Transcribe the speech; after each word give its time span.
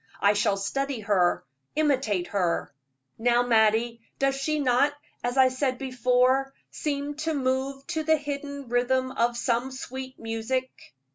I 0.19 0.33
shall 0.33 0.57
study 0.57 1.01
her, 1.01 1.45
imitate 1.75 2.25
her. 2.29 2.73
Now, 3.19 3.43
Mattie, 3.43 4.01
does 4.17 4.33
she 4.33 4.57
not, 4.59 4.93
as 5.23 5.37
I 5.37 5.49
said 5.49 5.77
before, 5.77 6.55
seem 6.71 7.13
to 7.17 7.35
move 7.35 7.85
to 7.85 8.01
the 8.01 8.17
hidden 8.17 8.67
rhythm 8.67 9.11
of 9.11 9.37
some 9.37 9.69
sweet 9.69 10.17
music?" 10.17 10.95